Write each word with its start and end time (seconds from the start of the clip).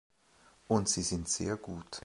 Und 0.67 0.89
sie 0.89 1.03
sind 1.03 1.29
sehr 1.29 1.57
gut. 1.57 1.99